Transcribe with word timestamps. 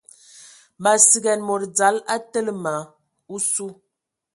Ma 0.81 0.91
sigan 1.09 1.41
mod 1.47 1.61
dzal 1.75 1.95
a 2.13 2.15
tele 2.31 2.53
ma 2.63 2.75
osu. 3.35 3.67